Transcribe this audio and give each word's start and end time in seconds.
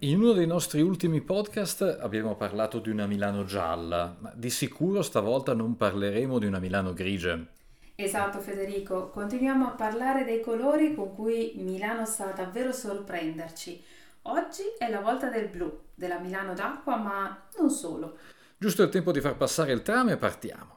In 0.00 0.20
uno 0.20 0.32
dei 0.32 0.46
nostri 0.46 0.82
ultimi 0.82 1.22
podcast 1.22 2.00
abbiamo 2.02 2.36
parlato 2.36 2.80
di 2.80 2.90
una 2.90 3.06
Milano 3.06 3.44
gialla, 3.44 4.14
ma 4.18 4.30
di 4.34 4.50
sicuro 4.50 5.00
stavolta 5.00 5.54
non 5.54 5.74
parleremo 5.74 6.38
di 6.38 6.44
una 6.44 6.58
Milano 6.58 6.92
grigia. 6.92 7.42
Esatto 7.94 8.40
Federico, 8.40 9.08
continuiamo 9.08 9.68
a 9.68 9.70
parlare 9.70 10.24
dei 10.24 10.42
colori 10.42 10.94
con 10.94 11.14
cui 11.14 11.54
Milano 11.56 12.04
sa 12.04 12.26
davvero 12.26 12.72
sorprenderci. 12.72 13.82
Oggi 14.22 14.64
è 14.76 14.90
la 14.90 15.00
volta 15.00 15.30
del 15.30 15.48
blu, 15.48 15.84
della 15.94 16.18
Milano 16.18 16.52
d'acqua, 16.52 16.96
ma 16.96 17.44
non 17.58 17.70
solo. 17.70 18.18
Giusto 18.58 18.82
il 18.82 18.90
tempo 18.90 19.12
di 19.12 19.22
far 19.22 19.38
passare 19.38 19.72
il 19.72 19.80
tram 19.80 20.10
e 20.10 20.18
partiamo. 20.18 20.74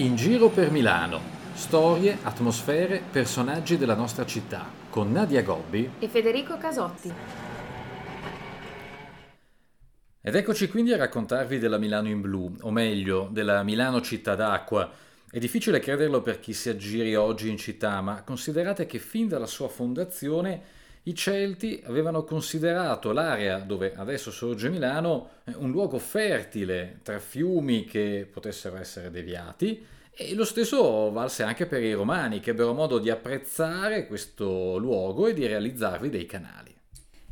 In 0.00 0.07
giro 0.18 0.48
per 0.48 0.72
Milano. 0.72 1.20
Storie, 1.54 2.18
atmosfere, 2.24 3.00
personaggi 3.08 3.76
della 3.76 3.94
nostra 3.94 4.26
città 4.26 4.68
con 4.90 5.12
Nadia 5.12 5.42
Gobbi 5.42 5.88
e 6.00 6.08
Federico 6.08 6.58
Casotti. 6.58 7.12
Ed 10.20 10.34
eccoci 10.34 10.66
quindi 10.66 10.92
a 10.92 10.96
raccontarvi 10.96 11.60
della 11.60 11.78
Milano 11.78 12.08
in 12.08 12.20
blu, 12.20 12.52
o 12.62 12.72
meglio, 12.72 13.28
della 13.30 13.62
Milano 13.62 14.00
città 14.00 14.34
d'acqua. 14.34 14.90
È 15.30 15.38
difficile 15.38 15.78
crederlo 15.78 16.20
per 16.20 16.40
chi 16.40 16.52
si 16.52 16.68
aggiri 16.68 17.14
oggi 17.14 17.48
in 17.48 17.56
città, 17.56 18.00
ma 18.00 18.24
considerate 18.24 18.86
che 18.86 18.98
fin 18.98 19.28
dalla 19.28 19.46
sua 19.46 19.68
fondazione 19.68 20.62
i 21.04 21.14
Celti 21.14 21.80
avevano 21.86 22.24
considerato 22.24 23.12
l'area 23.12 23.60
dove 23.60 23.94
adesso 23.94 24.32
sorge 24.32 24.68
Milano 24.68 25.28
eh, 25.44 25.52
un 25.54 25.70
luogo 25.70 26.00
fertile 26.00 26.98
tra 27.04 27.20
fiumi 27.20 27.84
che 27.84 28.28
potessero 28.28 28.76
essere 28.78 29.12
deviati 29.12 29.96
e 30.20 30.34
lo 30.34 30.44
stesso 30.44 31.12
valse 31.12 31.44
anche 31.44 31.66
per 31.66 31.80
i 31.80 31.92
Romani 31.92 32.40
che 32.40 32.50
ebbero 32.50 32.74
modo 32.74 32.98
di 32.98 33.08
apprezzare 33.08 34.08
questo 34.08 34.76
luogo 34.76 35.28
e 35.28 35.32
di 35.32 35.46
realizzarvi 35.46 36.10
dei 36.10 36.26
canali. 36.26 36.74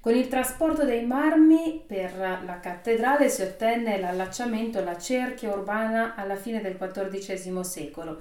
Con 0.00 0.16
il 0.16 0.28
trasporto 0.28 0.84
dei 0.84 1.06
marmi 1.06 1.80
per 1.86 2.16
la 2.18 2.58
cattedrale 2.60 3.28
si 3.28 3.42
ottenne 3.42 4.00
l'allacciamento 4.00 4.78
alla 4.78 4.98
cerchia 4.98 5.52
urbana 5.52 6.14
alla 6.16 6.36
fine 6.36 6.60
del 6.60 6.76
XIV 6.76 7.60
secolo, 7.60 8.20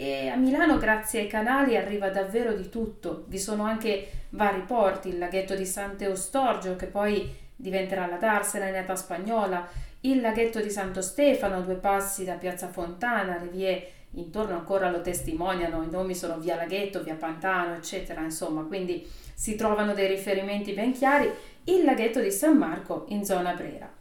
e 0.00 0.28
a 0.28 0.36
Milano, 0.36 0.78
grazie 0.78 1.20
ai 1.20 1.26
canali, 1.26 1.76
arriva 1.76 2.08
davvero 2.08 2.54
di 2.54 2.70
tutto. 2.70 3.24
Vi 3.26 3.38
sono 3.38 3.64
anche 3.64 4.08
vari 4.30 4.62
porti, 4.62 5.08
il 5.08 5.18
laghetto 5.18 5.54
di 5.54 5.66
Sant'Eustorgio, 5.66 6.74
che 6.74 6.86
poi 6.86 7.30
diventerà 7.54 8.06
la 8.06 8.16
Darsena 8.16 8.68
in 8.68 8.76
età 8.76 8.96
spagnola, 8.96 9.68
il 10.00 10.22
laghetto 10.22 10.62
di 10.62 10.70
Santo 10.70 11.02
Stefano, 11.02 11.56
a 11.56 11.60
due 11.60 11.74
passi 11.74 12.24
da 12.24 12.36
Piazza 12.36 12.68
Fontana, 12.68 13.36
le 13.42 13.48
vie 13.48 13.90
intorno 14.12 14.54
ancora 14.54 14.90
lo 14.90 15.02
testimoniano, 15.02 15.82
i 15.82 15.90
nomi 15.90 16.14
sono 16.14 16.38
via 16.38 16.56
Laghetto, 16.56 17.02
via 17.02 17.14
Pantano, 17.16 17.74
eccetera, 17.74 18.22
insomma, 18.22 18.62
quindi 18.62 19.06
si 19.34 19.54
trovano 19.54 19.92
dei 19.92 20.08
riferimenti 20.08 20.72
ben 20.72 20.92
chiari, 20.92 21.30
il 21.64 21.84
laghetto 21.84 22.22
di 22.22 22.30
San 22.30 22.56
Marco 22.56 23.04
in 23.08 23.22
zona 23.22 23.52
Brera. 23.52 23.99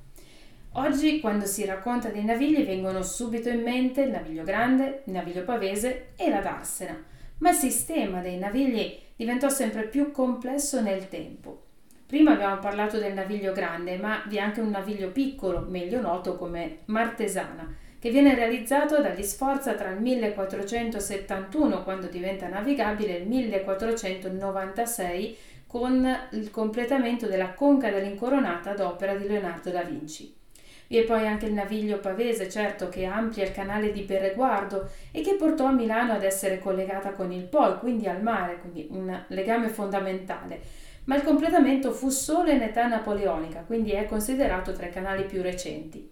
Oggi, 0.74 1.20
quando 1.20 1.48
si 1.48 1.66
racconta 1.66 2.10
dei 2.10 2.24
navigli, 2.24 2.64
vengono 2.64 3.02
subito 3.02 3.50
in 3.50 3.64
mente 3.64 4.02
il 4.02 4.12
naviglio 4.12 4.44
grande, 4.44 5.02
il 5.06 5.14
naviglio 5.14 5.44
pavese 5.44 6.10
e 6.16 6.30
la 6.30 6.42
darsena, 6.42 6.96
ma 7.40 7.50
il 7.50 7.56
sistema 7.56 8.22
dei 8.22 8.38
navigli 8.38 8.96
diventò 9.16 9.50
sempre 9.50 9.88
più 9.88 10.12
complesso 10.12 10.80
nel 10.80 11.10
tempo. 11.10 11.64
Prima 12.06 12.34
abbiamo 12.34 12.60
parlato 12.60 13.00
del 13.00 13.14
naviglio 13.14 13.52
grande, 13.52 13.98
ma 13.98 14.22
vi 14.28 14.38
è 14.38 14.42
anche 14.42 14.62
un 14.62 14.70
naviglio 14.70 15.10
piccolo, 15.10 15.66
meglio 15.68 16.02
noto 16.02 16.38
come 16.38 16.82
Martesana, 16.86 17.76
che 17.98 18.12
viene 18.12 18.36
realizzato 18.36 19.02
dagli 19.02 19.24
Sforza 19.24 19.74
tra 19.74 19.90
il 19.90 20.00
1471, 20.00 21.84
quando 21.84 22.06
diventa 22.08 22.48
navigabile, 22.48 23.18
e 23.18 23.22
il 23.22 23.28
1496 23.28 25.36
con 25.66 26.08
il 26.32 26.52
completamento 26.52 27.26
della 27.26 27.54
conca 27.54 27.90
dell'incoronata 27.90 28.70
ad 28.70 28.82
opera 28.82 29.16
di 29.16 29.28
Leonardo 29.28 29.72
da 29.72 29.82
Vinci. 29.82 30.38
Vi 30.90 30.98
è 30.98 31.04
poi 31.04 31.28
anche 31.28 31.46
il 31.46 31.54
naviglio 31.54 32.00
pavese, 32.00 32.50
certo, 32.50 32.90
che 32.90 33.06
amplia 33.06 33.44
il 33.44 33.52
canale 33.52 33.92
di 33.92 34.02
Pereguardo 34.02 34.90
e 35.12 35.22
che 35.22 35.36
portò 35.36 35.72
Milano 35.72 36.14
ad 36.14 36.24
essere 36.24 36.58
collegata 36.58 37.12
con 37.12 37.32
il 37.32 37.44
Po, 37.44 37.78
quindi 37.78 38.08
al 38.08 38.24
mare, 38.24 38.58
quindi 38.58 38.88
un 38.90 39.26
legame 39.28 39.70
fondamentale. 39.70 40.60
Ma 41.04 41.16
il 41.16 41.22
completamento 41.22 41.92
fu 41.92 42.10
solo 42.10 42.50
in 42.50 42.64
età 42.64 42.88
napoleonica, 42.88 43.60
quindi 43.60 43.92
è 43.92 44.06
considerato 44.06 44.72
tra 44.72 44.88
i 44.88 44.92
canali 44.92 45.26
più 45.26 45.44
recenti. 45.44 46.12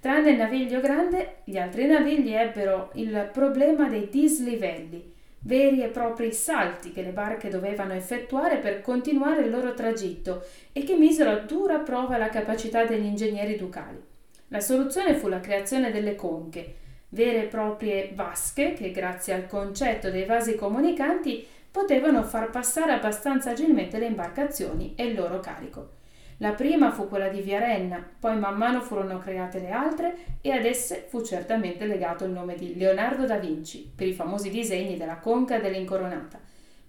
Tranne 0.00 0.30
il 0.30 0.38
naviglio 0.38 0.80
grande, 0.80 1.40
gli 1.44 1.58
altri 1.58 1.84
navigli 1.84 2.32
ebbero 2.32 2.92
il 2.94 3.28
problema 3.30 3.90
dei 3.90 4.08
dislivelli, 4.08 5.12
veri 5.40 5.82
e 5.82 5.88
propri 5.88 6.32
salti 6.32 6.92
che 6.92 7.02
le 7.02 7.10
barche 7.10 7.50
dovevano 7.50 7.92
effettuare 7.92 8.56
per 8.56 8.80
continuare 8.80 9.42
il 9.42 9.50
loro 9.50 9.74
tragitto 9.74 10.46
e 10.72 10.82
che 10.82 10.96
misero 10.96 11.28
a 11.28 11.40
dura 11.40 11.80
prova 11.80 12.16
la 12.16 12.30
capacità 12.30 12.86
degli 12.86 13.04
ingegneri 13.04 13.56
ducali. 13.56 14.12
La 14.48 14.60
soluzione 14.60 15.14
fu 15.14 15.28
la 15.28 15.40
creazione 15.40 15.90
delle 15.90 16.14
conche, 16.14 16.74
vere 17.08 17.44
e 17.44 17.46
proprie 17.46 18.12
vasche 18.14 18.72
che 18.74 18.90
grazie 18.90 19.32
al 19.32 19.46
concetto 19.46 20.10
dei 20.10 20.26
vasi 20.26 20.54
comunicanti 20.54 21.46
potevano 21.70 22.22
far 22.22 22.50
passare 22.50 22.92
abbastanza 22.92 23.50
agilmente 23.50 23.98
le 23.98 24.06
imbarcazioni 24.06 24.94
e 24.96 25.06
il 25.06 25.14
loro 25.14 25.40
carico. 25.40 26.02
La 26.38 26.52
prima 26.52 26.90
fu 26.90 27.08
quella 27.08 27.28
di 27.28 27.40
Viarenna, 27.40 28.04
poi 28.18 28.36
man 28.38 28.56
mano 28.56 28.80
furono 28.80 29.18
create 29.18 29.60
le 29.60 29.70
altre 29.70 30.16
e 30.40 30.50
ad 30.50 30.64
esse 30.64 31.06
fu 31.08 31.22
certamente 31.22 31.86
legato 31.86 32.24
il 32.24 32.32
nome 32.32 32.54
di 32.56 32.76
Leonardo 32.76 33.24
da 33.24 33.38
Vinci 33.38 33.90
per 33.94 34.06
i 34.06 34.12
famosi 34.12 34.50
disegni 34.50 34.96
della 34.96 35.18
conca 35.18 35.58
dell'incoronata, 35.58 36.38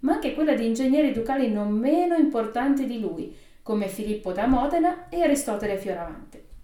ma 0.00 0.14
anche 0.14 0.34
quella 0.34 0.54
di 0.54 0.66
ingegneri 0.66 1.12
ducali 1.12 1.50
non 1.50 1.72
meno 1.72 2.16
importanti 2.16 2.86
di 2.86 3.00
lui, 3.00 3.34
come 3.62 3.88
Filippo 3.88 4.32
da 4.32 4.46
Modena 4.46 5.08
e 5.08 5.22
Aristotele 5.22 5.78
Fioravante. 5.78 6.55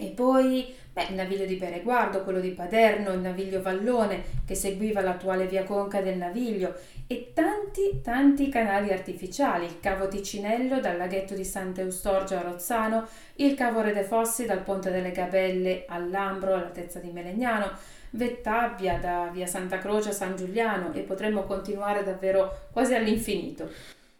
E 0.00 0.12
poi 0.14 0.74
beh, 0.92 1.08
il 1.10 1.14
naviglio 1.14 1.44
di 1.44 1.56
Pereguardo, 1.56 2.22
quello 2.22 2.40
di 2.40 2.52
Paderno, 2.52 3.12
il 3.12 3.20
naviglio 3.20 3.60
Vallone 3.60 4.22
che 4.46 4.54
seguiva 4.54 5.02
l'attuale 5.02 5.46
via 5.46 5.64
Conca 5.64 6.00
del 6.00 6.16
Naviglio 6.16 6.74
e 7.06 7.32
tanti 7.34 8.00
tanti 8.02 8.48
canali 8.48 8.92
artificiali, 8.92 9.66
il 9.66 9.80
cavo 9.80 10.08
Ticinello 10.08 10.80
dal 10.80 10.96
laghetto 10.96 11.34
di 11.34 11.44
Sant'Eustorgio 11.44 12.36
a 12.36 12.40
Rozzano, 12.40 13.06
il 13.36 13.54
cavo 13.54 13.82
Re 13.82 13.92
de 13.92 14.04
Fossi 14.04 14.46
dal 14.46 14.62
ponte 14.62 14.90
delle 14.90 15.10
Gabelle 15.10 15.84
all'Ambro 15.86 16.54
all'altezza 16.54 16.98
di 16.98 17.10
Melegnano, 17.10 17.70
Vettabbia 18.12 18.98
da 18.98 19.28
via 19.32 19.46
Santa 19.46 19.78
Croce 19.78 20.08
a 20.08 20.12
San 20.12 20.34
Giuliano 20.34 20.92
e 20.92 21.00
potremmo 21.00 21.44
continuare 21.44 22.02
davvero 22.02 22.68
quasi 22.72 22.94
all'infinito. 22.94 23.68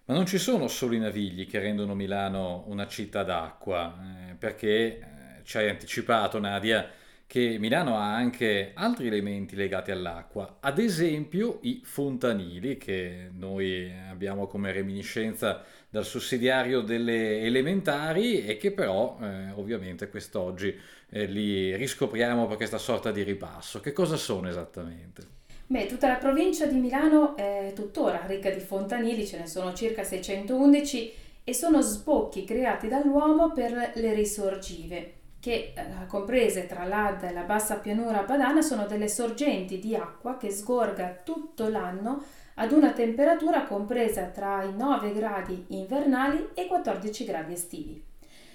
Ma 0.04 0.14
non 0.14 0.26
ci 0.26 0.38
sono 0.38 0.66
solo 0.68 0.94
i 0.94 0.98
navigli 0.98 1.46
che 1.46 1.60
rendono 1.60 1.94
Milano 1.94 2.64
una 2.66 2.86
città 2.88 3.22
d'acqua, 3.22 3.96
eh, 4.30 4.34
perché 4.34 5.09
ci 5.44 5.58
hai 5.58 5.68
anticipato 5.68 6.38
Nadia 6.38 6.88
che 7.30 7.58
Milano 7.60 7.96
ha 7.96 8.12
anche 8.12 8.72
altri 8.74 9.06
elementi 9.06 9.54
legati 9.54 9.92
all'acqua, 9.92 10.56
ad 10.58 10.80
esempio 10.80 11.60
i 11.62 11.80
fontanili 11.84 12.76
che 12.76 13.30
noi 13.32 13.88
abbiamo 14.10 14.48
come 14.48 14.72
reminiscenza 14.72 15.62
dal 15.88 16.04
sussidiario 16.04 16.80
delle 16.80 17.42
elementari 17.42 18.44
e 18.44 18.56
che 18.56 18.72
però 18.72 19.16
eh, 19.22 19.52
ovviamente 19.52 20.08
quest'oggi 20.08 20.76
eh, 21.08 21.26
li 21.26 21.76
riscopriamo 21.76 22.48
per 22.48 22.56
questa 22.56 22.78
sorta 22.78 23.12
di 23.12 23.22
ripasso. 23.22 23.78
Che 23.78 23.92
cosa 23.92 24.16
sono 24.16 24.48
esattamente? 24.48 25.22
Beh, 25.68 25.86
tutta 25.86 26.08
la 26.08 26.16
provincia 26.16 26.66
di 26.66 26.80
Milano 26.80 27.36
è 27.36 27.70
tuttora 27.76 28.26
ricca 28.26 28.50
di 28.50 28.58
fontanili, 28.58 29.24
ce 29.24 29.38
ne 29.38 29.46
sono 29.46 29.72
circa 29.72 30.02
611 30.02 31.12
e 31.44 31.54
sono 31.54 31.80
sbocchi 31.80 32.42
creati 32.42 32.88
dall'uomo 32.88 33.52
per 33.52 33.92
le 33.94 34.14
risorgive 34.14 35.18
che 35.40 35.72
eh, 35.74 36.06
comprese 36.06 36.66
tra 36.66 36.84
l'Adda 36.84 37.30
e 37.30 37.32
la 37.32 37.42
bassa 37.42 37.76
pianura 37.76 38.24
padana 38.24 38.60
sono 38.60 38.86
delle 38.86 39.08
sorgenti 39.08 39.78
di 39.78 39.96
acqua 39.96 40.36
che 40.36 40.50
sgorga 40.50 41.20
tutto 41.24 41.68
l'anno 41.68 42.22
ad 42.54 42.72
una 42.72 42.92
temperatura 42.92 43.64
compresa 43.64 44.24
tra 44.24 44.62
i 44.62 44.76
9 44.76 45.12
gradi 45.12 45.64
invernali 45.68 46.50
e 46.52 46.64
i 46.64 46.66
14 46.66 47.24
gradi 47.24 47.54
estivi. 47.54 48.04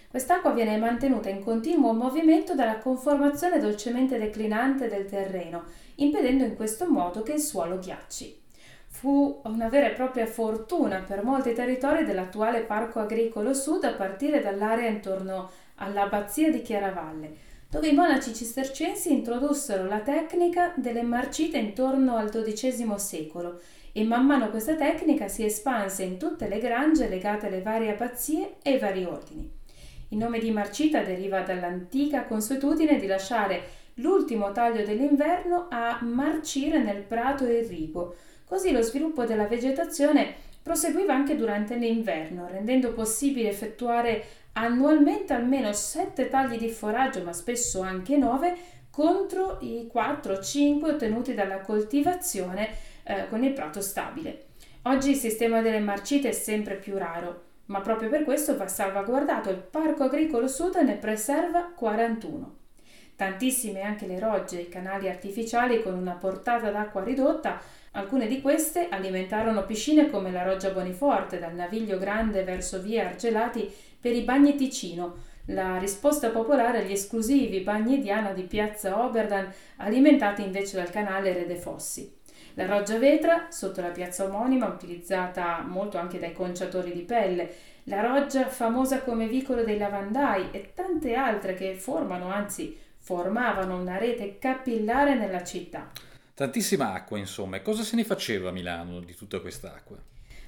Quest'acqua 0.08 0.52
viene 0.52 0.78
mantenuta 0.78 1.28
in 1.28 1.44
continuo 1.44 1.92
movimento 1.92 2.54
dalla 2.54 2.78
conformazione 2.78 3.60
dolcemente 3.60 4.20
declinante 4.20 4.88
del 4.88 5.08
terreno, 5.08 5.64
impedendo 5.96 6.44
in 6.44 6.56
questo 6.56 6.90
modo 6.90 7.24
che 7.24 7.34
il 7.34 7.40
suolo 7.40 7.80
ghiacci. 7.80 8.44
Fu 8.88 9.42
una 9.44 9.68
vera 9.68 9.88
e 9.88 9.94
propria 9.94 10.26
fortuna 10.26 11.00
per 11.00 11.24
molti 11.24 11.52
territori 11.52 12.06
dell'attuale 12.06 12.62
Parco 12.62 13.00
Agricolo 13.00 13.54
Sud 13.54 13.84
a 13.84 13.92
partire 13.92 14.42
dall'area 14.42 14.88
intorno 14.88 15.50
all'abbazia 15.76 16.52
di 16.52 16.62
Chiaravalle, 16.62 17.34
dove 17.70 17.88
i 17.88 17.94
monaci 17.94 18.34
cistercensi 18.34 19.12
introdussero 19.12 19.86
la 19.86 20.00
tecnica 20.00 20.74
delle 20.76 21.02
marcite 21.02 21.58
intorno 21.58 22.16
al 22.16 22.30
XII 22.30 22.94
secolo 22.98 23.60
e 23.92 24.04
man 24.04 24.26
mano 24.26 24.50
questa 24.50 24.76
tecnica 24.76 25.28
si 25.28 25.44
espanse 25.46 26.04
in 26.04 26.18
tutte 26.18 26.48
le 26.48 26.60
grange 26.60 27.08
legate 27.08 27.48
alle 27.48 27.62
varie 27.62 27.92
abbazie 27.92 28.56
e 28.62 28.74
ai 28.74 28.80
vari 28.80 29.04
ordini. 29.06 29.50
Il 30.10 30.18
nome 30.18 30.40
di 30.40 30.52
marcita 30.52 31.02
deriva 31.02 31.42
dall'antica 31.42 32.26
consuetudine 32.26 33.00
di 33.00 33.08
lasciare 33.08 33.62
l'ultimo 33.96 34.52
taglio 34.52 34.86
dell'inverno 34.86 35.68
a 35.70 36.00
marcire 36.02 36.84
nel 36.84 37.02
prato 37.02 37.46
irriguo, 37.46 38.16
così 38.46 38.72
lo 38.72 38.82
sviluppo 38.82 39.26
della 39.26 39.48
vegetazione 39.48 40.34
proseguiva 40.62 41.14
anche 41.14 41.36
durante 41.36 41.76
l'inverno, 41.76 42.48
rendendo 42.48 42.92
possibile 42.92 43.50
effettuare 43.50 44.24
annualmente 44.58 45.34
almeno 45.34 45.72
sette 45.74 46.30
tagli 46.30 46.58
di 46.58 46.70
foraggio, 46.70 47.24
ma 47.24 47.34
spesso 47.34 47.82
anche 47.82 48.18
nove, 48.18 48.56
contro 48.90 49.58
i 49.62 49.90
4-5 49.94 50.84
ottenuti 50.86 51.34
dalla 51.34 51.60
coltivazione 51.60 52.70
eh, 53.04 53.28
con 53.28 53.44
il 53.44 53.54
prato 53.54 53.82
stabile. 53.82 54.46
Oggi 54.84 55.12
il 55.12 55.18
sistema 55.18 55.62
delle 55.62 55.80
marcite 55.80 56.30
è 56.30 56.32
sempre 56.32 56.76
più 56.76 56.98
raro, 56.98 57.44
ma 57.66 57.82
proprio 57.82 58.10
per 58.10 58.24
questo 58.24 58.56
va 58.56 58.68
salvaguardato 58.68 59.50
il 59.50 59.58
Parco 59.58 60.04
Agricolo 60.04 60.48
Sud 60.48 60.76
ne 60.76 60.96
preserva 60.96 61.72
41. 61.76 62.56
Tantissime 63.16 63.82
anche 63.82 64.06
le 64.08 64.20
rogge 64.20 64.60
e 64.60 64.64
i 64.64 64.70
canali 64.70 65.10
artificiali 65.10 65.82
con 65.82 65.94
una 65.94 66.14
portata 66.14 66.70
d'acqua 66.70 67.04
ridotta, 67.04 67.60
alcune 67.96 68.28
di 68.28 68.42
queste 68.42 68.88
alimentarono 68.90 69.66
piscine 69.66 70.10
come 70.10 70.32
la 70.32 70.44
Roggia 70.44 70.72
Boniforte 70.72 71.40
dal 71.40 71.54
Naviglio 71.54 71.98
Grande 71.98 72.44
verso 72.44 72.82
via 72.82 73.08
Argelati 73.08 73.74
per 74.00 74.14
i 74.14 74.22
bagni 74.22 74.56
Ticino, 74.56 75.16
la 75.48 75.78
risposta 75.78 76.30
popolare 76.30 76.80
agli 76.80 76.92
esclusivi 76.92 77.62
bagni 77.62 78.02
Diana 78.02 78.32
di 78.32 78.44
piazza 78.44 79.02
Oberdan 79.04 79.52
alimentati 79.78 80.44
invece 80.44 80.76
dal 80.76 80.90
canale 80.90 81.34
Rede 81.34 81.56
Fossi. 81.56 82.14
La 82.56 82.66
roggia 82.66 82.98
vetra, 82.98 83.48
sotto 83.50 83.82
la 83.82 83.90
piazza 83.90 84.26
omonima, 84.26 84.68
utilizzata 84.68 85.64
molto 85.66 85.98
anche 85.98 86.20
dai 86.20 86.34
conciatori 86.34 86.92
di 86.92 87.02
pelle, 87.02 87.50
la 87.84 88.02
roggia 88.02 88.48
famosa 88.48 89.02
come 89.02 89.28
vicolo 89.28 89.64
dei 89.64 89.78
lavandai 89.78 90.50
e 90.52 90.72
tante 90.74 91.16
altre 91.16 91.54
che 91.54 91.76
formano, 91.76 92.28
anzi 92.30 92.78
formavano 92.98 93.80
una 93.80 93.98
rete 93.98 94.38
capillare 94.38 95.16
nella 95.16 95.44
città. 95.44 95.92
Tantissima 96.36 96.92
acqua, 96.92 97.18
insomma. 97.18 97.56
E 97.56 97.62
cosa 97.62 97.82
se 97.82 97.96
ne 97.96 98.04
faceva 98.04 98.50
a 98.50 98.52
Milano 98.52 99.00
di 99.00 99.16
tutta 99.16 99.40
quest'acqua? 99.40 99.98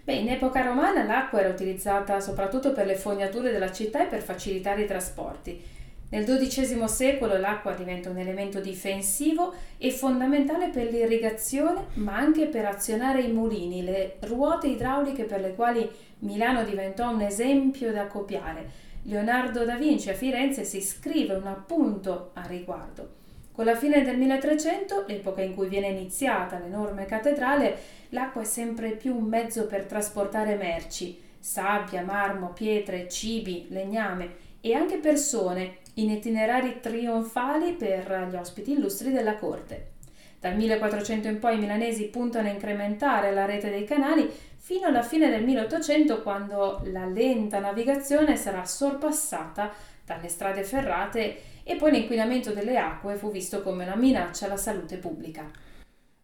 Beh, 0.04 0.16
in 0.16 0.28
epoca 0.28 0.62
romana 0.62 1.06
l'acqua 1.06 1.40
era 1.40 1.48
utilizzata 1.48 2.20
soprattutto 2.20 2.74
per 2.74 2.86
le 2.86 2.96
fognature 2.96 3.52
della 3.52 3.72
città 3.72 4.04
e 4.04 4.08
per 4.08 4.22
facilitare 4.22 4.82
i 4.82 4.86
trasporti. 4.86 5.62
Nel 6.10 6.26
XII 6.26 6.86
secolo 6.90 7.38
l'acqua 7.38 7.72
diventa 7.72 8.10
un 8.10 8.18
elemento 8.18 8.60
difensivo 8.60 9.54
e 9.78 9.92
fondamentale 9.92 10.70
per 10.70 10.92
l'irrigazione, 10.92 11.86
ma 11.94 12.18
anche 12.18 12.48
per 12.48 12.66
azionare 12.66 13.22
i 13.22 13.32
mulini, 13.32 13.82
le 13.82 14.18
ruote 14.22 14.68
idrauliche 14.68 15.24
per 15.24 15.40
le 15.40 15.56
quali 15.56 15.90
Milano 16.20 16.66
diventò 16.66 17.10
un 17.10 17.22
esempio 17.22 17.94
da 17.94 18.08
copiare. 18.08 18.86
Leonardo 19.04 19.64
da 19.64 19.76
Vinci 19.76 20.10
a 20.10 20.14
Firenze 20.14 20.66
si 20.66 20.82
scrive 20.82 21.36
un 21.36 21.48
appunto 21.48 22.32
a 22.34 22.46
riguardo. 22.46 23.26
Con 23.58 23.66
la 23.66 23.76
fine 23.76 24.04
del 24.04 24.20
1300, 24.20 25.06
l'epoca 25.08 25.42
in 25.42 25.56
cui 25.56 25.68
viene 25.68 25.88
iniziata 25.88 26.60
l'enorme 26.60 27.08
cattedrale, 27.08 27.76
l'acqua 28.10 28.44
è 28.44 28.46
sempre 28.46 28.92
più 28.92 29.18
un 29.18 29.24
mezzo 29.24 29.66
per 29.66 29.86
trasportare 29.86 30.54
merci, 30.54 31.20
sabbia, 31.40 32.04
marmo, 32.04 32.50
pietre, 32.50 33.10
cibi, 33.10 33.66
legname 33.70 34.36
e 34.62 34.76
anche 34.76 34.98
persone 34.98 35.78
in 35.96 36.12
itinerari 36.12 36.80
trionfali 36.80 37.74
per 37.74 38.28
gli 38.32 38.36
ospiti 38.36 38.74
illustri 38.74 39.12
della 39.12 39.38
corte. 39.38 39.94
Dal 40.40 40.56
1400 40.56 41.28
in 41.28 41.40
poi 41.40 41.56
i 41.56 41.60
milanesi 41.60 42.10
puntano 42.10 42.50
a 42.50 42.52
incrementare 42.52 43.34
la 43.34 43.46
rete 43.46 43.72
dei 43.72 43.86
canali 43.86 44.32
fino 44.56 44.86
alla 44.86 45.02
fine 45.02 45.32
del 45.32 45.44
1800 45.44 46.22
quando 46.22 46.84
la 46.92 47.08
lenta 47.08 47.58
navigazione 47.58 48.36
sarà 48.36 48.64
sorpassata 48.66 49.74
dalle 50.06 50.30
strade 50.30 50.64
ferrate 50.64 51.57
e 51.68 51.76
poi 51.76 51.92
l'inquinamento 51.92 52.54
delle 52.54 52.78
acque 52.78 53.16
fu 53.16 53.30
visto 53.30 53.62
come 53.62 53.84
una 53.84 53.96
minaccia 53.96 54.46
alla 54.46 54.56
salute 54.56 54.98
pubblica. 54.98 55.52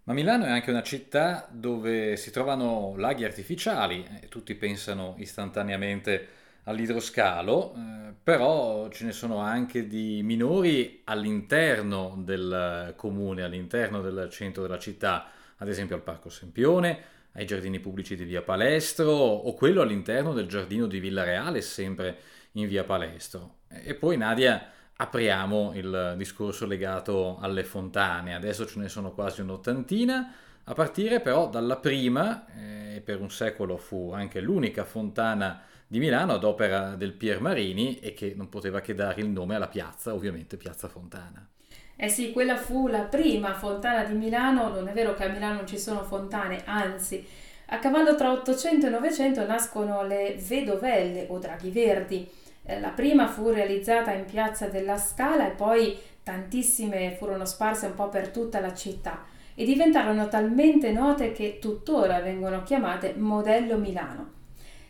Ma 0.06 0.14
Milano 0.14 0.46
è 0.46 0.50
anche 0.50 0.70
una 0.70 0.82
città 0.82 1.48
dove 1.52 2.16
si 2.16 2.32
trovano 2.32 2.94
laghi 2.98 3.26
artificiali, 3.26 4.06
e 4.22 4.30
tutti 4.30 4.56
pensano 4.56 5.16
istantaneamente 5.18 6.28
all'idroscalo, 6.64 7.74
eh, 7.76 8.14
però 8.24 8.88
ce 8.90 9.06
ne 9.06 9.12
sono 9.12 9.40
anche 9.40 9.88
di 9.88 10.22
minori 10.24 11.02
all'interno 11.04 12.16
del 12.18 12.94
comune, 12.96 13.44
all'interno 13.44 14.02
del 14.02 14.30
centro 14.30 14.62
della 14.62 14.80
città, 14.80 15.30
ad 15.58 15.68
esempio 15.68 15.96
al 15.96 16.04
Parco 16.04 16.30
Sempione, 16.30 17.12
ai 17.34 17.46
giardini 17.46 17.80
pubblici 17.80 18.16
di 18.16 18.24
Via 18.24 18.42
Palestro 18.42 19.10
o 19.12 19.54
quello 19.56 19.82
all'interno 19.82 20.34
del 20.34 20.48
giardino 20.48 20.86
di 20.88 21.00
Villa 21.00 21.24
Reale, 21.24 21.62
sempre 21.62 22.18
in 22.54 22.68
Via 22.68 22.84
Palestro. 22.84 23.58
E 23.68 23.96
poi 23.96 24.18
Nadia 24.18 24.70
apriamo 24.96 25.72
il 25.76 26.14
discorso 26.18 26.66
legato 26.66 27.38
alle 27.40 27.64
fontane, 27.64 28.36
adesso 28.36 28.66
ce 28.66 28.80
ne 28.80 28.90
sono 28.90 29.12
quasi 29.12 29.42
un'ottantina, 29.42 30.34
a 30.64 30.74
partire 30.74 31.20
però 31.20 31.50
dalla 31.50 31.78
prima, 31.78 32.46
e 32.56 32.96
eh, 32.96 33.02
per 33.02 33.20
un 33.20 33.30
secolo 33.30 33.78
fu 33.78 34.12
anche 34.14 34.40
l'unica 34.40 34.86
fontana 34.86 35.62
di 35.86 36.00
Milano 36.00 36.34
ad 36.34 36.44
opera 36.44 36.96
del 36.96 37.14
Pier 37.14 37.42
Marini 37.42 38.00
e 38.00 38.14
che 38.14 38.34
non 38.36 38.50
poteva 38.50 38.80
che 38.80 38.96
dare 38.96 39.22
il 39.22 39.28
nome 39.28 39.56
alla 39.56 39.68
piazza, 39.68 40.14
ovviamente 40.14 40.58
Piazza 40.58 40.88
Fontana. 40.88 41.48
Eh 41.96 42.10
sì, 42.10 42.32
quella 42.32 42.56
fu 42.56 42.88
la 42.88 43.02
prima 43.02 43.54
fontana 43.54 44.04
di 44.04 44.16
Milano, 44.16 44.70
non 44.70 44.88
è 44.88 44.94
vero 44.94 45.14
che 45.14 45.26
a 45.26 45.30
Milano 45.30 45.56
non 45.58 45.68
ci 45.68 45.78
sono 45.78 46.04
fontane, 46.04 46.64
anzi, 46.66 47.24
a 47.68 47.80
cavallo 47.80 48.16
tra 48.16 48.32
800 48.32 48.88
e 48.88 48.90
900 48.90 49.46
nascono 49.46 50.04
le 50.04 50.36
Vedovelle 50.40 51.28
o 51.30 51.38
Draghi 51.38 51.70
Verdi. 51.70 52.30
Eh, 52.66 52.80
la 52.80 52.90
prima 52.90 53.28
fu 53.28 53.50
realizzata 53.50 54.12
in 54.12 54.26
piazza 54.26 54.68
della 54.68 54.98
Scala 54.98 55.48
e 55.48 55.52
poi 55.52 55.98
tantissime 56.24 57.16
furono 57.18 57.46
sparse 57.46 57.88
un 57.88 57.96
po' 57.96 58.10
per 58.10 58.30
tutta 58.30 58.60
la 58.60 58.74
città 58.74 59.24
e 59.56 59.66
diventarono 59.66 60.28
talmente 60.30 60.92
note 60.92 61.32
che 61.32 61.60
tuttora 61.60 62.22
vengono 62.22 62.64
chiamate 62.64 63.14
modello 63.16 63.78
Milano. 63.78 64.42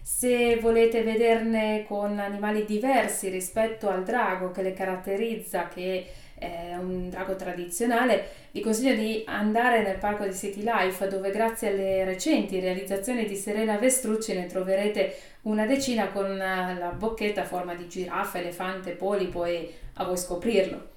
Se 0.05 0.57
volete 0.57 1.01
vederne 1.01 1.85
con 1.87 2.19
animali 2.19 2.65
diversi 2.65 3.29
rispetto 3.29 3.87
al 3.87 4.03
drago 4.03 4.51
che 4.51 4.61
le 4.61 4.73
caratterizza, 4.73 5.69
che 5.69 6.05
è 6.35 6.75
un 6.75 7.09
drago 7.09 7.37
tradizionale, 7.37 8.25
vi 8.51 8.59
consiglio 8.59 8.95
di 8.95 9.23
andare 9.25 9.81
nel 9.81 9.97
parco 9.97 10.25
di 10.25 10.33
City 10.33 10.61
Life 10.61 11.07
dove 11.07 11.31
grazie 11.31 11.69
alle 11.69 12.03
recenti 12.03 12.59
realizzazioni 12.59 13.25
di 13.25 13.37
Serena 13.37 13.77
Vestrucci 13.77 14.33
ne 14.33 14.47
troverete 14.47 15.15
una 15.43 15.65
decina 15.65 16.09
con 16.09 16.35
la 16.35 16.93
bocchetta 16.97 17.43
a 17.43 17.45
forma 17.45 17.73
di 17.73 17.87
giraffa, 17.87 18.39
elefante, 18.39 18.91
polipo 18.91 19.45
e 19.45 19.73
a 19.93 20.03
voi 20.03 20.17
scoprirlo. 20.17 20.92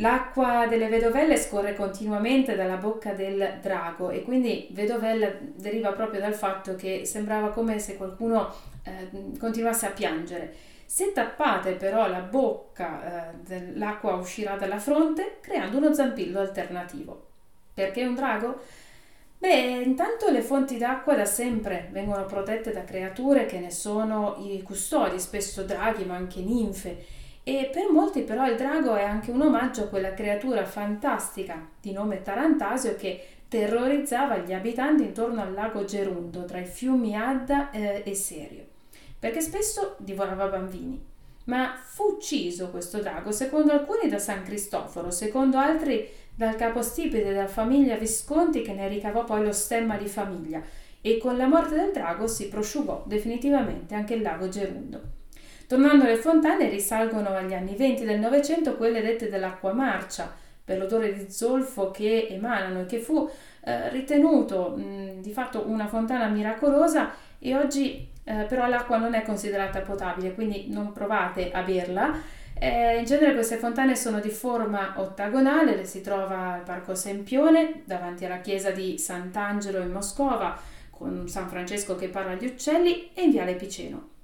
L'acqua 0.00 0.66
delle 0.68 0.88
vedovelle 0.88 1.36
scorre 1.36 1.74
continuamente 1.74 2.54
dalla 2.54 2.76
bocca 2.76 3.14
del 3.14 3.58
drago 3.60 4.10
e 4.10 4.22
quindi 4.22 4.68
vedovella 4.70 5.28
deriva 5.40 5.92
proprio 5.92 6.20
dal 6.20 6.34
fatto 6.34 6.76
che 6.76 7.04
sembrava 7.04 7.48
come 7.48 7.80
se 7.80 7.96
qualcuno 7.96 8.52
eh, 8.84 9.10
continuasse 9.38 9.86
a 9.86 9.90
piangere. 9.90 10.54
Se 10.86 11.12
tappate 11.12 11.72
però 11.72 12.06
la 12.06 12.20
bocca, 12.20 13.32
eh, 13.48 13.72
l'acqua 13.74 14.14
uscirà 14.14 14.54
dalla 14.54 14.78
fronte 14.78 15.38
creando 15.40 15.78
uno 15.78 15.92
zampillo 15.92 16.38
alternativo. 16.38 17.26
Perché 17.74 18.04
un 18.04 18.14
drago? 18.14 18.60
Beh, 19.36 19.82
intanto 19.84 20.30
le 20.30 20.42
fonti 20.42 20.78
d'acqua 20.78 21.16
da 21.16 21.24
sempre 21.24 21.88
vengono 21.90 22.24
protette 22.24 22.72
da 22.72 22.84
creature 22.84 23.46
che 23.46 23.58
ne 23.58 23.72
sono 23.72 24.36
i 24.38 24.62
custodi, 24.62 25.18
spesso 25.18 25.64
draghi 25.64 26.04
ma 26.04 26.14
anche 26.14 26.40
ninfe 26.40 27.04
e 27.48 27.70
per 27.72 27.90
molti 27.90 28.24
però 28.24 28.46
il 28.46 28.56
drago 28.56 28.94
è 28.94 29.04
anche 29.04 29.30
un 29.30 29.40
omaggio 29.40 29.84
a 29.84 29.86
quella 29.86 30.12
creatura 30.12 30.66
fantastica 30.66 31.66
di 31.80 31.92
nome 31.92 32.20
Tarantasio 32.20 32.94
che 32.94 33.24
terrorizzava 33.48 34.36
gli 34.36 34.52
abitanti 34.52 35.04
intorno 35.04 35.40
al 35.40 35.54
lago 35.54 35.86
Gerundo 35.86 36.44
tra 36.44 36.58
i 36.58 36.66
fiumi 36.66 37.16
Adda 37.16 37.70
eh, 37.70 38.02
e 38.04 38.14
Serio, 38.14 38.66
perché 39.18 39.40
spesso 39.40 39.94
divorava 39.96 40.48
bambini. 40.48 41.02
Ma 41.44 41.80
fu 41.82 42.16
ucciso 42.16 42.68
questo 42.68 42.98
drago, 42.98 43.32
secondo 43.32 43.72
alcuni 43.72 44.10
da 44.10 44.18
San 44.18 44.42
Cristoforo, 44.42 45.10
secondo 45.10 45.56
altri 45.56 46.06
dal 46.34 46.54
capostipite 46.54 47.24
della 47.24 47.48
famiglia 47.48 47.96
Visconti 47.96 48.60
che 48.60 48.74
ne 48.74 48.88
ricavò 48.88 49.24
poi 49.24 49.42
lo 49.42 49.52
stemma 49.52 49.96
di 49.96 50.06
famiglia 50.06 50.60
e 51.00 51.16
con 51.16 51.38
la 51.38 51.46
morte 51.46 51.76
del 51.76 51.92
drago 51.92 52.26
si 52.26 52.48
prosciugò 52.48 53.04
definitivamente 53.06 53.94
anche 53.94 54.12
il 54.12 54.20
lago 54.20 54.50
Gerundo. 54.50 55.16
Tornando 55.68 56.04
alle 56.04 56.16
fontane, 56.16 56.70
risalgono 56.70 57.28
agli 57.28 57.52
anni 57.52 57.76
20 57.76 58.06
del 58.06 58.18
Novecento 58.18 58.78
quelle 58.78 59.02
dette 59.02 59.28
dell'acqua 59.28 59.74
marcia, 59.74 60.34
per 60.64 60.78
l'odore 60.78 61.12
di 61.12 61.30
zolfo 61.30 61.90
che 61.90 62.26
emanano 62.30 62.80
e 62.80 62.86
che 62.86 62.98
fu 63.00 63.28
eh, 63.64 63.90
ritenuto 63.90 64.70
mh, 64.74 65.20
di 65.20 65.30
fatto 65.30 65.68
una 65.68 65.86
fontana 65.86 66.28
miracolosa 66.28 67.10
e 67.38 67.54
oggi 67.54 68.08
eh, 68.24 68.44
però 68.44 68.66
l'acqua 68.66 68.96
non 68.96 69.12
è 69.12 69.20
considerata 69.20 69.82
potabile, 69.82 70.32
quindi 70.32 70.68
non 70.70 70.92
provate 70.92 71.50
a 71.50 71.60
berla. 71.60 72.18
Eh, 72.58 73.00
in 73.00 73.04
genere 73.04 73.34
queste 73.34 73.58
fontane 73.58 73.94
sono 73.94 74.20
di 74.20 74.30
forma 74.30 74.94
ottagonale, 74.96 75.76
le 75.76 75.84
si 75.84 76.00
trova 76.00 76.54
al 76.54 76.62
Parco 76.62 76.94
Sempione, 76.94 77.82
davanti 77.84 78.24
alla 78.24 78.40
chiesa 78.40 78.70
di 78.70 78.96
Sant'Angelo 78.96 79.80
in 79.80 79.90
Moscova, 79.90 80.58
con 80.88 81.28
San 81.28 81.46
Francesco 81.46 81.94
che 81.94 82.08
parla 82.08 82.32
agli 82.32 82.46
uccelli, 82.46 83.10
e 83.12 83.24
in 83.24 83.30
Viale 83.32 83.54
Piceno. 83.54 84.16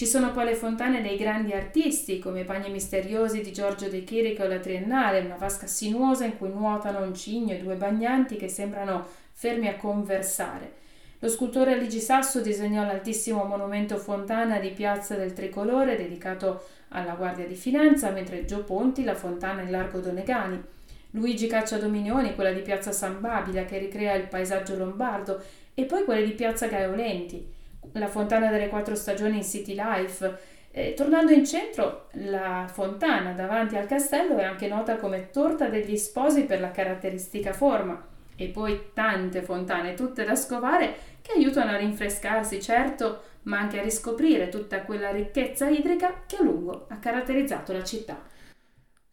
Ci 0.00 0.06
sono 0.06 0.32
poi 0.32 0.46
le 0.46 0.54
fontane 0.54 1.02
dei 1.02 1.18
grandi 1.18 1.52
artisti, 1.52 2.20
come 2.20 2.40
i 2.40 2.44
Bagni 2.44 2.70
Misteriosi 2.70 3.42
di 3.42 3.52
Giorgio 3.52 3.90
De 3.90 4.02
Chirico 4.02 4.44
la 4.44 4.58
Triennale, 4.58 5.20
una 5.20 5.36
vasca 5.36 5.66
sinuosa 5.66 6.24
in 6.24 6.38
cui 6.38 6.48
nuotano 6.48 7.04
un 7.04 7.14
cigno 7.14 7.52
e 7.52 7.58
due 7.58 7.74
bagnanti 7.74 8.36
che 8.36 8.48
sembrano 8.48 9.06
fermi 9.30 9.68
a 9.68 9.76
conversare. 9.76 10.72
Lo 11.18 11.28
scultore 11.28 11.74
Aligi 11.74 12.00
Sasso 12.00 12.40
disegnò 12.40 12.82
l'altissimo 12.82 13.44
monumento 13.44 13.98
fontana 13.98 14.58
di 14.58 14.70
Piazza 14.70 15.16
del 15.16 15.34
Tricolore 15.34 15.98
dedicato 15.98 16.64
alla 16.88 17.12
Guardia 17.12 17.46
di 17.46 17.54
Finanza, 17.54 18.08
mentre 18.08 18.46
Gio 18.46 18.64
Ponti 18.64 19.04
la 19.04 19.14
fontana 19.14 19.60
in 19.60 19.70
Largo 19.70 20.00
Donegani. 20.00 20.62
Luigi 21.10 21.46
Cacciadominioni 21.46 22.34
quella 22.34 22.52
di 22.52 22.62
Piazza 22.62 22.92
San 22.92 23.20
Babila 23.20 23.66
che 23.66 23.76
ricrea 23.76 24.14
il 24.14 24.28
paesaggio 24.28 24.78
lombardo 24.78 25.42
e 25.74 25.84
poi 25.84 26.04
quelle 26.04 26.24
di 26.24 26.32
Piazza 26.32 26.68
Gaiolenti, 26.68 27.58
la 27.92 28.08
fontana 28.08 28.50
delle 28.50 28.68
quattro 28.68 28.94
stagioni 28.94 29.36
in 29.36 29.44
City 29.44 29.74
Life. 29.74 30.38
Eh, 30.72 30.94
tornando 30.94 31.32
in 31.32 31.44
centro, 31.44 32.06
la 32.12 32.68
fontana 32.72 33.32
davanti 33.32 33.76
al 33.76 33.86
castello 33.86 34.36
è 34.36 34.44
anche 34.44 34.68
nota 34.68 34.96
come 34.96 35.30
torta 35.30 35.68
degli 35.68 35.96
sposi 35.96 36.44
per 36.44 36.60
la 36.60 36.70
caratteristica 36.70 37.52
forma 37.52 38.06
e 38.36 38.48
poi 38.48 38.90
tante 38.94 39.42
fontane, 39.42 39.94
tutte 39.94 40.24
da 40.24 40.34
scovare, 40.34 40.94
che 41.20 41.32
aiutano 41.32 41.72
a 41.72 41.76
rinfrescarsi, 41.76 42.62
certo, 42.62 43.22
ma 43.42 43.58
anche 43.58 43.80
a 43.80 43.82
riscoprire 43.82 44.48
tutta 44.48 44.82
quella 44.82 45.10
ricchezza 45.10 45.68
idrica 45.68 46.22
che 46.26 46.36
a 46.36 46.42
lungo 46.42 46.86
ha 46.88 46.98
caratterizzato 46.98 47.72
la 47.72 47.84
città. 47.84 48.22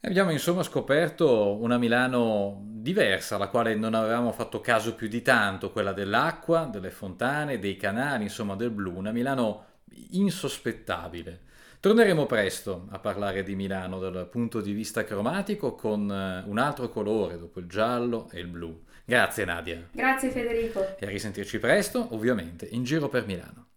Abbiamo 0.01 0.31
insomma 0.31 0.63
scoperto 0.63 1.57
una 1.57 1.77
Milano 1.77 2.66
diversa, 2.87 3.35
alla 3.35 3.49
quale 3.49 3.75
non 3.75 3.93
avevamo 3.93 4.31
fatto 4.31 4.61
caso 4.61 4.95
più 4.95 5.09
di 5.09 5.21
tanto, 5.21 5.71
quella 5.71 5.91
dell'acqua, 5.91 6.69
delle 6.71 6.89
fontane, 6.89 7.59
dei 7.59 7.75
canali, 7.75 8.23
insomma 8.23 8.55
del 8.55 8.69
blu, 8.69 8.95
una 8.95 9.11
Milano 9.11 9.65
insospettabile. 10.11 11.41
Torneremo 11.81 12.25
presto 12.25 12.87
a 12.91 12.99
parlare 12.99 13.43
di 13.43 13.55
Milano 13.55 13.99
dal 13.99 14.27
punto 14.29 14.61
di 14.61 14.71
vista 14.71 15.03
cromatico 15.03 15.75
con 15.75 16.09
eh, 16.09 16.49
un 16.49 16.57
altro 16.57 16.87
colore 16.87 17.37
dopo 17.37 17.59
il 17.59 17.67
giallo 17.67 18.29
e 18.31 18.39
il 18.39 18.47
blu. 18.47 18.83
Grazie 19.03 19.43
Nadia. 19.43 19.87
Grazie 19.91 20.29
Federico. 20.29 20.97
E 20.97 21.05
a 21.05 21.09
risentirci 21.09 21.59
presto, 21.59 22.07
ovviamente, 22.11 22.67
in 22.71 22.83
giro 22.85 23.09
per 23.09 23.25
Milano. 23.25 23.65